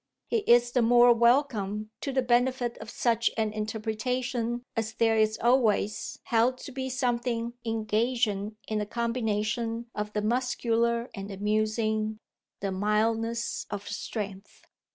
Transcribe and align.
He 0.25 0.37
is 0.47 0.71
the 0.71 0.81
more 0.81 1.13
welcome 1.13 1.91
to 2.01 2.11
the 2.11 2.23
benefit 2.23 2.75
of 2.79 2.89
such 2.89 3.29
an 3.37 3.53
interpretation 3.53 4.63
as 4.75 4.95
there 4.95 5.15
is 5.15 5.37
always 5.37 6.17
held 6.23 6.57
to 6.65 6.71
be 6.71 6.89
something 6.89 7.53
engaging 7.63 8.55
in 8.67 8.79
the 8.79 8.87
combination 8.87 9.91
of 9.93 10.11
the 10.13 10.23
muscular 10.23 11.11
and 11.13 11.29
the 11.29 11.37
musing, 11.37 12.17
the 12.61 12.71
mildness 12.71 13.67
of 13.69 13.87
strength. 13.87 14.65